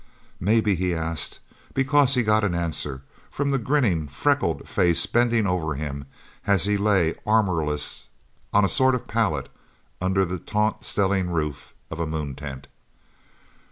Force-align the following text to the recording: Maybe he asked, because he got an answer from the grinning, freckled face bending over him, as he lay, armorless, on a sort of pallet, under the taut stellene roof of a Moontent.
Maybe 0.39 0.73
he 0.73 0.95
asked, 0.95 1.37
because 1.75 2.15
he 2.15 2.23
got 2.23 2.43
an 2.43 2.55
answer 2.55 3.03
from 3.29 3.51
the 3.51 3.59
grinning, 3.59 4.07
freckled 4.07 4.67
face 4.67 5.05
bending 5.05 5.45
over 5.45 5.75
him, 5.75 6.05
as 6.47 6.65
he 6.65 6.75
lay, 6.75 7.13
armorless, 7.23 8.07
on 8.51 8.65
a 8.65 8.67
sort 8.67 8.95
of 8.95 9.07
pallet, 9.07 9.47
under 10.01 10.25
the 10.25 10.39
taut 10.39 10.83
stellene 10.85 11.27
roof 11.29 11.75
of 11.91 11.99
a 11.99 12.07
Moontent. 12.07 12.65